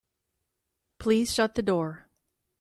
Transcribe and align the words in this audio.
Please 0.97 1.31
shut 1.31 1.53
the 1.53 1.61
door. 1.61 2.07